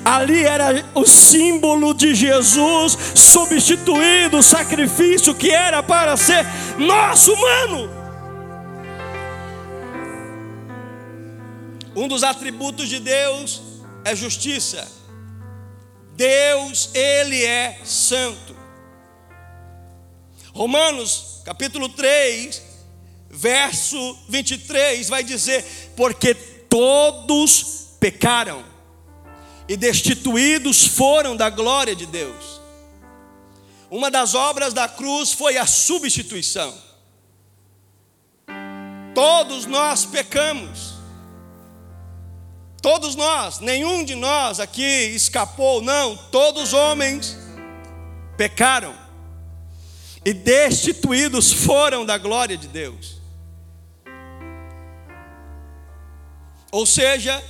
[0.06, 6.46] Ali era o símbolo de Jesus substituído o sacrifício que era para ser
[6.78, 8.01] nosso humano.
[11.96, 13.62] Um dos atributos de Deus
[14.06, 14.90] é justiça.
[16.16, 18.56] Deus, Ele é santo.
[20.54, 22.62] Romanos, capítulo 3,
[23.30, 28.64] verso 23, vai dizer: Porque todos pecaram
[29.68, 32.62] e destituídos foram da glória de Deus.
[33.90, 36.74] Uma das obras da cruz foi a substituição.
[39.14, 40.91] Todos nós pecamos.
[42.82, 47.38] Todos nós, nenhum de nós aqui escapou, não, todos os homens
[48.36, 48.96] pecaram
[50.26, 53.22] e destituídos foram da glória de Deus.
[56.72, 57.44] Ou seja,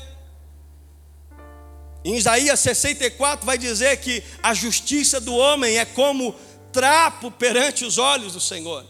[2.03, 6.35] em Isaías 64 vai dizer que a justiça do homem é como
[6.73, 8.85] trapo perante os olhos do Senhor.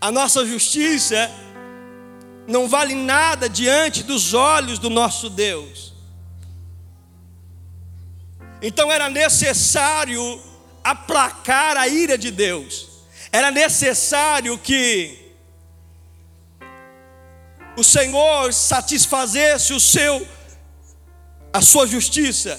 [0.00, 1.30] A nossa justiça
[2.48, 5.92] não vale nada diante dos olhos do nosso Deus.
[8.62, 10.42] Então era necessário
[10.82, 12.88] aplacar a ira de Deus.
[13.30, 15.30] Era necessário que
[17.76, 20.26] o Senhor satisfazesse o seu
[21.52, 22.58] a sua justiça.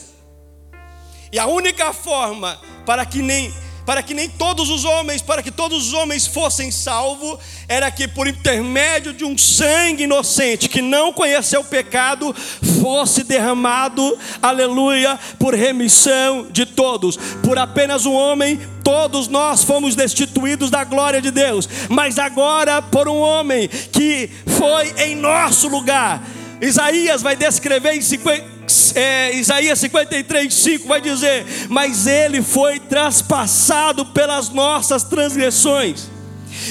[1.32, 3.52] E a única forma para que nem
[3.90, 8.08] para que nem todos os homens, para que todos os homens fossem salvos, era que
[8.08, 12.32] por intermédio de um sangue inocente que não conheceu o pecado,
[12.80, 17.18] fosse derramado, aleluia, por remissão de todos.
[17.44, 23.08] Por apenas um homem, todos nós fomos destituídos da glória de Deus, mas agora por
[23.08, 26.22] um homem que foi em nosso lugar.
[26.62, 28.60] Isaías vai descrever em 50
[28.96, 36.08] é, Isaías 53, 5 vai dizer: Mas ele foi traspassado pelas nossas transgressões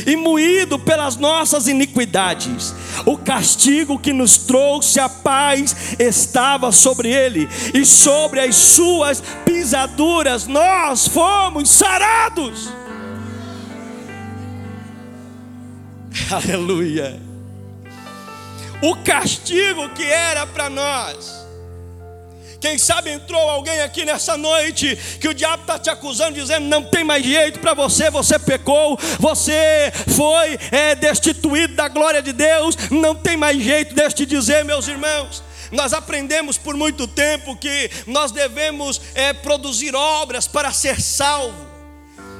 [0.07, 2.75] e moído pelas nossas iniquidades.
[3.07, 10.47] O castigo que nos trouxe a paz estava sobre ele, e sobre as suas pisaduras
[10.47, 12.73] nós fomos sarados.
[16.31, 17.28] Aleluia.
[18.83, 21.49] O castigo que era para nós
[22.61, 26.83] quem sabe entrou alguém aqui nessa noite que o diabo está te acusando, dizendo: não
[26.83, 32.77] tem mais jeito para você, você pecou, você foi é, destituído da glória de Deus,
[32.91, 33.95] não tem mais jeito.
[33.95, 35.43] Deixa te dizer, meus irmãos.
[35.71, 41.68] Nós aprendemos por muito tempo que nós devemos é, produzir obras para ser salvo.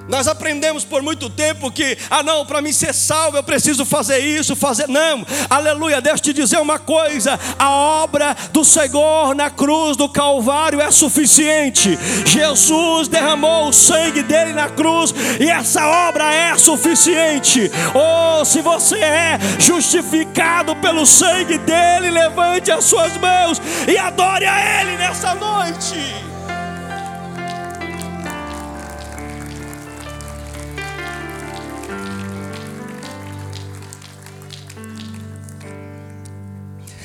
[0.09, 4.19] Nós aprendemos por muito tempo que, ah, não, para mim ser salvo eu preciso fazer
[4.19, 4.89] isso, fazer.
[4.89, 10.09] Não, aleluia, deixa eu te dizer uma coisa: a obra do Senhor na cruz do
[10.09, 11.99] Calvário é suficiente.
[12.25, 17.71] Jesus derramou o sangue dele na cruz e essa obra é suficiente.
[17.95, 24.47] Ou oh, se você é justificado pelo sangue dele, levante as suas mãos e adore
[24.47, 26.38] a Ele nessa noite.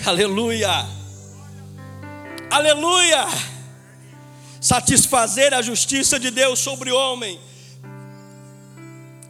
[0.06, 0.86] Aleluia.
[2.50, 3.26] Aleluia.
[4.60, 7.40] Satisfazer a justiça de Deus sobre o homem.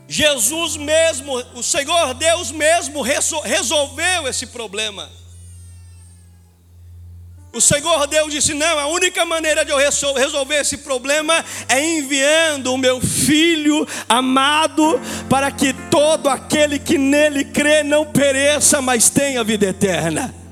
[0.07, 5.09] Jesus mesmo, o Senhor Deus mesmo resolveu esse problema.
[7.53, 12.73] O Senhor Deus disse: Não, a única maneira de eu resolver esse problema é enviando
[12.73, 19.43] o meu filho amado, para que todo aquele que nele crê não pereça, mas tenha
[19.43, 20.42] vida eterna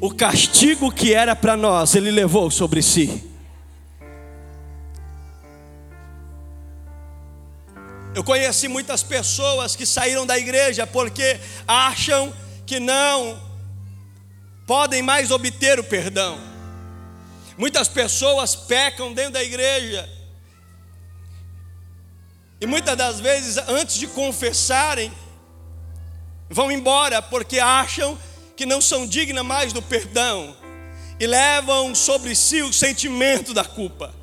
[0.00, 3.22] o castigo que era para nós, ele levou sobre si.
[8.14, 12.32] Eu conheci muitas pessoas que saíram da igreja porque acham
[12.66, 13.40] que não
[14.66, 16.40] podem mais obter o perdão.
[17.56, 20.08] Muitas pessoas pecam dentro da igreja.
[22.60, 25.12] E muitas das vezes, antes de confessarem,
[26.48, 28.18] vão embora porque acham
[28.60, 30.54] que não são dignas mais do perdão
[31.18, 34.14] e levam sobre si o sentimento da culpa.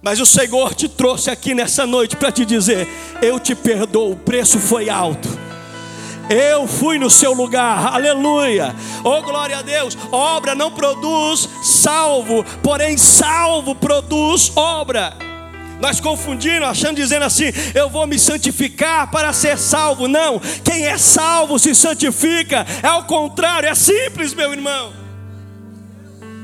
[0.00, 2.88] Mas o Senhor te trouxe aqui nessa noite para te dizer:
[3.20, 5.28] eu te perdoo, o preço foi alto.
[6.30, 8.74] Eu fui no seu lugar, aleluia.
[9.04, 9.94] Oh glória a Deus.
[10.10, 15.27] Obra não produz salvo, porém salvo produz obra.
[15.80, 20.08] Nós confundimos, achando, dizendo assim: eu vou me santificar para ser salvo.
[20.08, 22.66] Não, quem é salvo se santifica.
[22.82, 24.92] É o contrário, é simples, meu irmão.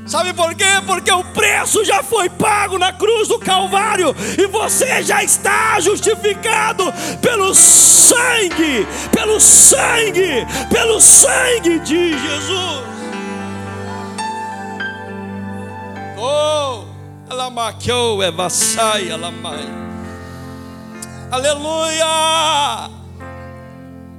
[0.05, 0.65] Sabe por quê?
[0.85, 6.93] Porque o preço já foi pago na cruz do Calvário e você já está justificado
[7.21, 12.83] pelo sangue, pelo sangue, pelo sangue de Jesus.
[16.17, 16.84] Oh!
[21.31, 22.05] Aleluia!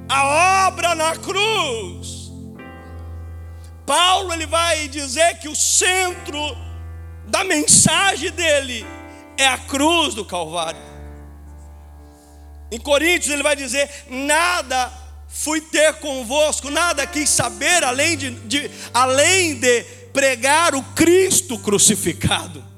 [0.09, 2.31] A obra na cruz.
[3.85, 6.39] Paulo ele vai dizer que o centro
[7.25, 8.85] da mensagem dele
[9.37, 10.79] é a cruz do Calvário.
[12.71, 14.91] Em Coríntios ele vai dizer: nada
[15.27, 22.76] fui ter convosco, nada quis saber além de, de, além de pregar o Cristo crucificado.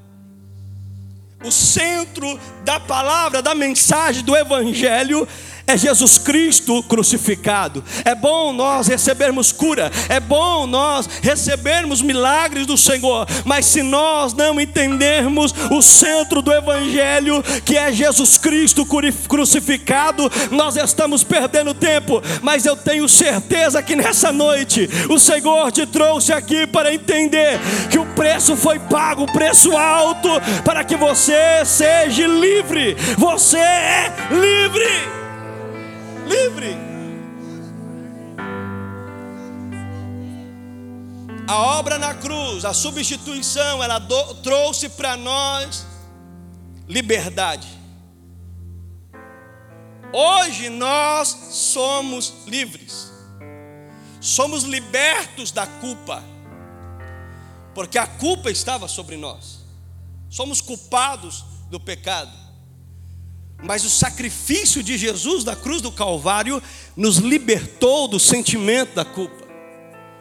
[1.42, 5.26] O centro da palavra, da mensagem do Evangelho
[5.70, 7.84] é Jesus Cristo crucificado.
[8.04, 14.32] É bom nós recebermos cura, é bom nós recebermos milagres do Senhor, mas se nós
[14.32, 18.84] não entendermos o centro do Evangelho, que é Jesus Cristo
[19.28, 22.20] crucificado, nós estamos perdendo tempo.
[22.42, 27.60] Mas eu tenho certeza que nessa noite o Senhor te trouxe aqui para entender
[27.90, 30.28] que o preço foi pago, o preço alto,
[30.64, 32.96] para que você seja livre.
[33.16, 35.19] Você é livre
[36.30, 36.76] livre.
[41.48, 45.84] A obra na cruz, a substituição, ela do, trouxe para nós
[46.88, 47.66] liberdade.
[50.12, 53.12] Hoje nós somos livres,
[54.20, 56.22] somos libertos da culpa,
[57.74, 59.64] porque a culpa estava sobre nós,
[60.28, 62.39] somos culpados do pecado.
[63.62, 66.62] Mas o sacrifício de Jesus da cruz do Calvário
[66.96, 69.46] nos libertou do sentimento da culpa.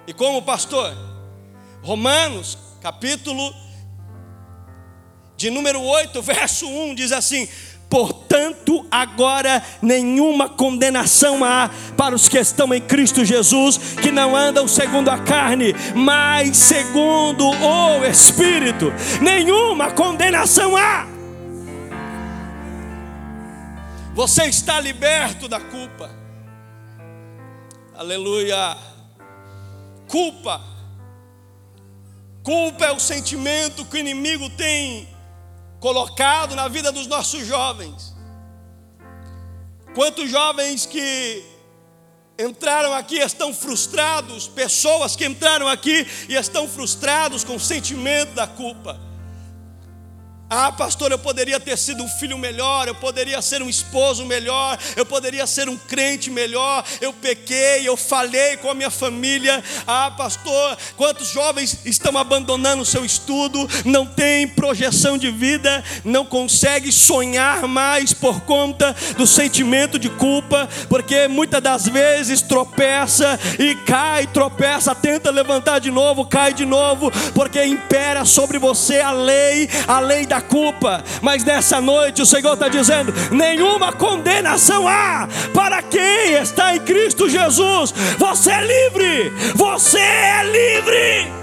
[0.06, 0.96] E como pastor,
[1.82, 3.54] Romanos, capítulo
[5.38, 7.48] de número 8, verso 1 diz assim:
[7.90, 14.68] Portanto, agora nenhuma condenação há para os que estão em Cristo Jesus, que não andam
[14.68, 18.94] segundo a carne, mas segundo o Espírito.
[19.22, 21.19] Nenhuma condenação há.
[24.20, 26.14] Você está liberto da culpa.
[27.96, 28.76] Aleluia.
[30.10, 30.62] Culpa.
[32.44, 35.08] Culpa é o sentimento que o inimigo tem
[35.80, 38.14] colocado na vida dos nossos jovens.
[39.96, 41.42] Quantos jovens que
[42.38, 48.48] entraram aqui estão frustrados, pessoas que entraram aqui e estão frustrados com o sentimento da
[48.48, 49.09] culpa.
[50.52, 54.80] Ah, pastor, eu poderia ter sido um filho melhor, eu poderia ser um esposo melhor,
[54.96, 56.84] eu poderia ser um crente melhor.
[57.00, 59.64] Eu pequei, eu falhei com a minha família.
[59.86, 66.26] Ah, pastor, quantos jovens estão abandonando o seu estudo, não tem projeção de vida, não
[66.26, 73.76] consegue sonhar mais por conta do sentimento de culpa, porque muitas das vezes tropeça e
[73.86, 79.70] cai, tropeça, tenta levantar de novo, cai de novo, porque impera sobre você a lei,
[79.88, 85.82] a lei da culpa, mas nessa noite o Senhor está dizendo: nenhuma condenação há para
[85.82, 87.94] quem está em Cristo Jesus.
[88.18, 91.40] Você é livre, você é livre.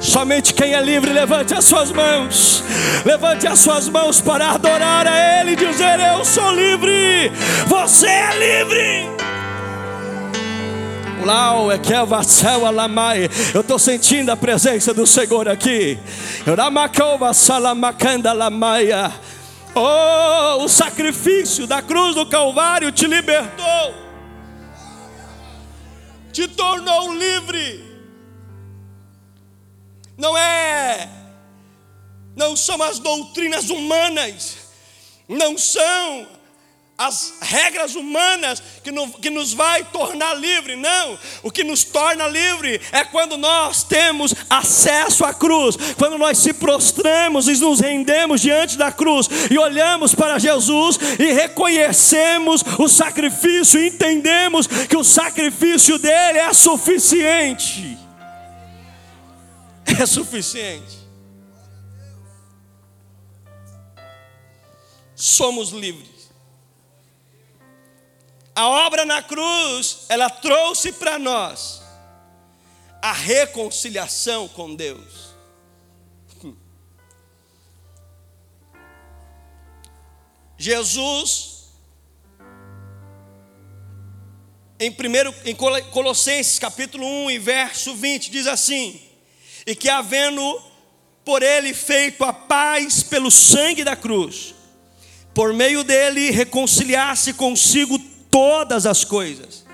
[0.00, 2.64] Somente quem é livre, levante as suas mãos.
[3.04, 7.30] Levante as suas mãos para adorar a Ele e dizer: Eu sou livre.
[7.68, 9.21] Você é livre.
[11.70, 11.78] É
[13.54, 15.98] Eu estou sentindo a presença do Senhor aqui.
[19.74, 23.94] Oh, o sacrifício da cruz do Calvário te libertou,
[26.30, 27.90] te tornou livre.
[30.18, 31.08] Não é,
[32.36, 34.58] não são as doutrinas humanas,
[35.26, 36.26] não são
[37.06, 40.76] as regras humanas que, no, que nos vai tornar livre.
[40.76, 46.38] Não, o que nos torna livre é quando nós temos acesso à cruz, quando nós
[46.38, 52.88] se prostramos e nos rendemos diante da cruz e olhamos para Jesus e reconhecemos o
[52.88, 57.98] sacrifício, e entendemos que o sacrifício dele é suficiente.
[60.00, 61.02] É suficiente.
[65.14, 66.11] Somos livres.
[68.54, 71.80] A obra na cruz, ela trouxe para nós
[73.00, 75.32] a reconciliação com Deus.
[80.58, 81.70] Jesus,
[84.78, 89.00] em, primeiro, em Colossenses capítulo 1 e verso 20, diz assim:
[89.66, 90.62] E que havendo
[91.24, 94.54] por ele feito a paz pelo sangue da cruz,
[95.32, 99.64] por meio dele reconciliasse consigo todas as coisas,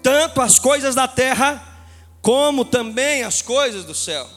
[0.00, 1.60] tanto as coisas da terra,
[2.22, 4.30] como também as coisas do céu.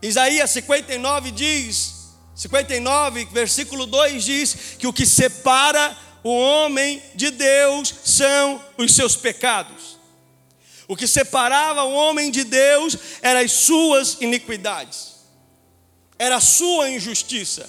[0.00, 5.94] Isaías 59 diz, 59, versículo 2 diz que o que separa
[6.24, 9.98] o homem de Deus são os seus pecados.
[10.88, 15.16] O que separava o homem de Deus eram as suas iniquidades,
[16.18, 17.68] era a sua injustiça.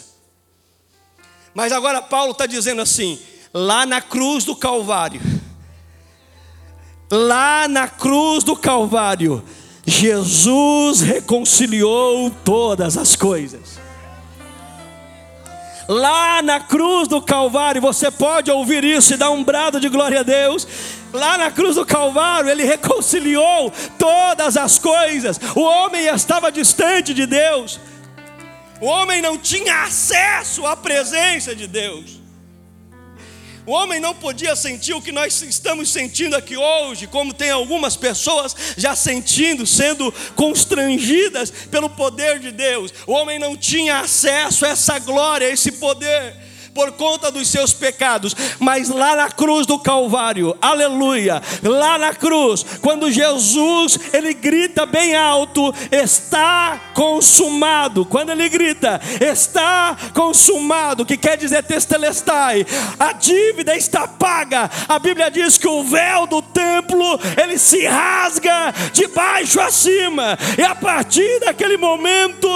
[1.54, 3.22] Mas agora Paulo está dizendo assim:
[3.54, 5.22] lá na cruz do Calvário,
[7.12, 9.44] lá na cruz do Calvário,
[9.86, 13.80] Jesus reconciliou todas as coisas.
[15.88, 20.22] Lá na cruz do Calvário, você pode ouvir isso e dar um brado de glória
[20.22, 20.66] a Deus.
[21.12, 25.38] Lá na cruz do Calvário, ele reconciliou todas as coisas.
[25.54, 27.80] O homem estava distante de Deus,
[28.80, 32.21] o homem não tinha acesso à presença de Deus.
[33.66, 37.96] O homem não podia sentir o que nós estamos sentindo aqui hoje, como tem algumas
[37.96, 42.92] pessoas já sentindo, sendo constrangidas pelo poder de Deus.
[43.06, 47.74] O homem não tinha acesso a essa glória, a esse poder por conta dos seus
[47.74, 54.86] pecados, mas lá na cruz do Calvário, aleluia, lá na cruz, quando Jesus ele grita
[54.86, 58.06] bem alto, está consumado.
[58.06, 62.66] Quando ele grita, está consumado, que quer dizer testelestai,
[63.00, 64.70] a dívida está paga.
[64.88, 70.38] A Bíblia diz que o véu do templo ele se rasga de baixo a cima,
[70.58, 72.48] e a partir daquele momento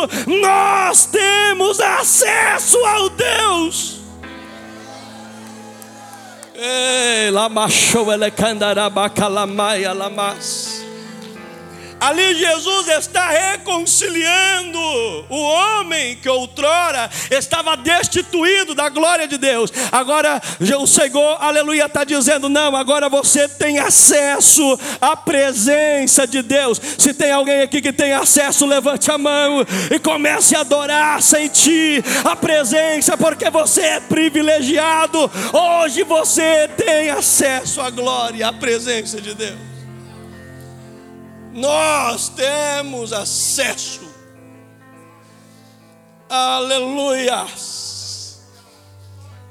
[0.41, 4.04] nós temos acesso ao Deus
[6.57, 10.84] Ei, lamachou ele candarabacalamaia lamas.
[11.99, 14.79] Ali Jesus está reconciliando
[15.29, 19.71] o homem que outrora estava destituído da glória de Deus.
[19.91, 20.41] Agora
[20.77, 26.81] o Senhor, aleluia, está dizendo: não, agora você tem acesso à presença de Deus.
[26.97, 32.03] Se tem alguém aqui que tem acesso, levante a mão e comece a adorar, sentir
[32.23, 35.31] a presença, porque você é privilegiado.
[35.53, 39.74] Hoje você tem acesso à glória, à presença de Deus
[41.55, 44.01] nós temos acesso.
[46.29, 47.45] Aleluia.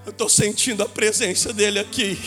[0.05, 2.19] Eu estou sentindo a presença dele aqui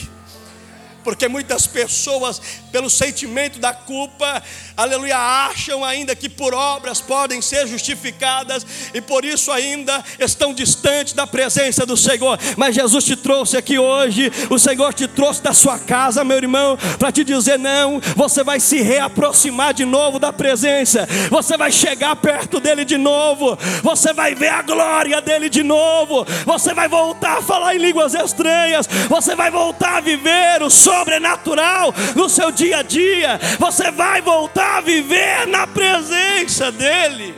[1.08, 4.43] porque muitas pessoas, pelo sentimento da culpa,
[4.76, 11.14] aleluia, acham ainda que por obras podem ser justificadas e por isso ainda estão distantes
[11.14, 12.38] da presença do Senhor.
[12.58, 16.78] Mas Jesus te trouxe aqui hoje, o Senhor te trouxe da sua casa, meu irmão,
[16.99, 22.18] para te dizer: não, você vai se reaproximar de novo da presença, você vai chegar
[22.18, 27.38] perto dele de novo, você vai ver a glória dele de novo, você vai voltar
[27.38, 32.52] a falar em línguas estranhas, você vai voltar a viver o sonho sobrenatural no seu
[32.52, 37.36] dia a dia, você vai voltar a viver na presença dEle,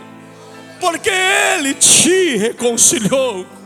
[0.79, 3.58] porque Ele te reconciliou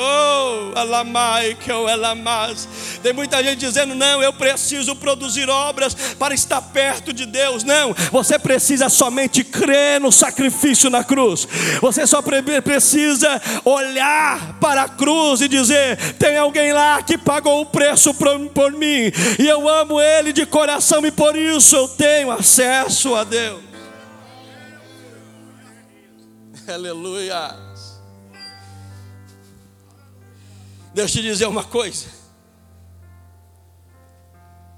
[0.00, 2.68] Oh, alamai que eu elamas.
[3.02, 7.64] Tem muita gente dizendo: não, eu preciso produzir obras para estar perto de Deus.
[7.64, 11.48] Não, você precisa somente crer no sacrifício na cruz.
[11.80, 17.66] Você só precisa olhar para a cruz e dizer: tem alguém lá que pagou o
[17.66, 22.30] preço por, por mim, e eu amo Ele de coração, e por isso eu tenho
[22.30, 23.60] acesso a Deus.
[26.68, 27.67] Aleluia.
[30.98, 32.08] Deixa eu te dizer uma coisa.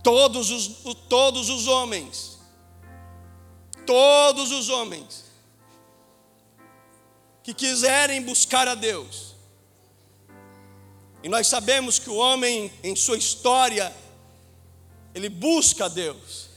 [0.02, 2.38] Todos os, todos os homens,
[3.86, 5.24] todos os homens
[7.42, 9.34] que quiserem buscar a Deus,
[11.22, 13.90] e nós sabemos que o homem, em sua história,
[15.14, 16.50] ele busca a Deus.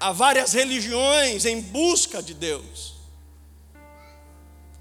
[0.00, 2.94] Há várias religiões em busca de Deus.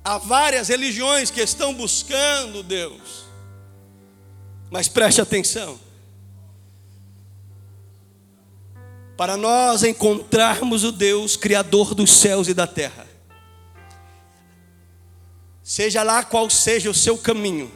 [0.01, 3.32] Há várias religiões que estão buscando Deus.
[4.73, 5.79] Mas preste atenção.
[9.15, 13.05] Para nós encontrarmos o Deus Criador dos céus e da terra,
[15.61, 17.71] seja lá qual seja o seu caminho,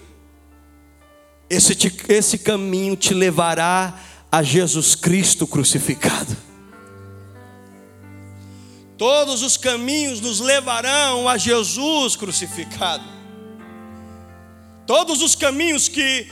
[1.48, 6.36] esse, te, esse caminho te levará a Jesus Cristo crucificado.
[8.98, 13.06] Todos os caminhos nos levarão a Jesus crucificado.
[14.88, 16.28] Todos os caminhos que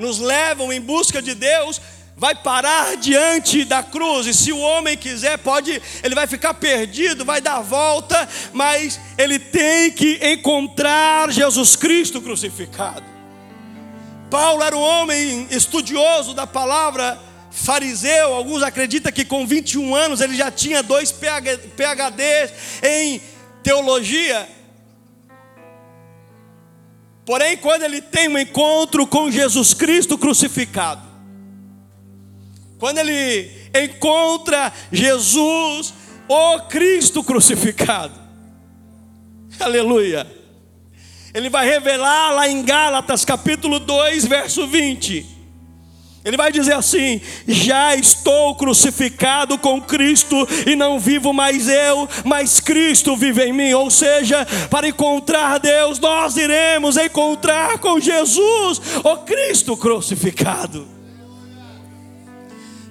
[0.00, 1.80] nos levam em busca de Deus,
[2.16, 7.24] vai parar diante da cruz, e se o homem quiser, pode, ele vai ficar perdido,
[7.24, 13.02] vai dar volta, mas ele tem que encontrar Jesus Cristo crucificado.
[14.28, 17.18] Paulo era um homem estudioso da palavra,
[17.50, 23.20] fariseu, alguns acreditam que com 21 anos ele já tinha dois PhDs em
[23.62, 24.46] teologia,
[27.30, 31.00] Porém, quando ele tem um encontro com Jesus Cristo crucificado,
[32.76, 35.94] quando ele encontra Jesus,
[36.26, 38.14] o Cristo crucificado.
[39.60, 40.26] Aleluia.
[41.32, 45.24] Ele vai revelar lá em Gálatas capítulo 2, verso 20.
[46.24, 52.60] Ele vai dizer assim: Já estou crucificado com Cristo e não vivo mais eu, mas
[52.60, 53.72] Cristo vive em mim.
[53.72, 60.86] Ou seja, para encontrar Deus, nós iremos encontrar com Jesus, o Cristo crucificado.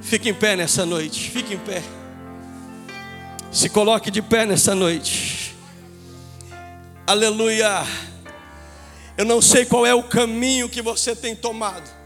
[0.01, 1.83] Fique em pé nessa noite, fique em pé.
[3.51, 5.55] Se coloque de pé nessa noite.
[7.05, 7.83] Aleluia.
[9.15, 11.98] Eu não sei qual é o caminho que você tem tomado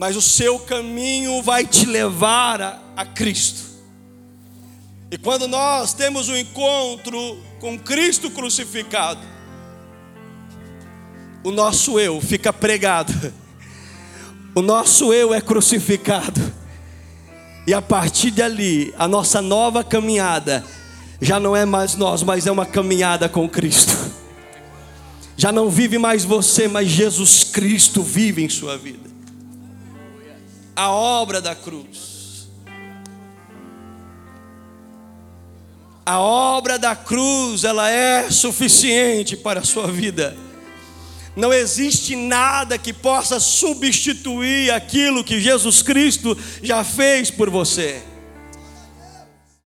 [0.00, 3.68] mas o seu caminho vai te levar a, a Cristo.
[5.10, 9.20] E quando nós temos um encontro com Cristo crucificado,
[11.44, 13.12] o nosso eu fica pregado,
[14.54, 16.40] o nosso eu é crucificado,
[17.66, 20.64] e a partir dali, a nossa nova caminhada
[21.20, 23.94] já não é mais nós, mas é uma caminhada com Cristo.
[25.36, 29.09] Já não vive mais você, mas Jesus Cristo vive em sua vida
[30.80, 32.48] a obra da cruz.
[36.06, 40.34] A obra da cruz, ela é suficiente para a sua vida.
[41.36, 48.02] Não existe nada que possa substituir aquilo que Jesus Cristo já fez por você.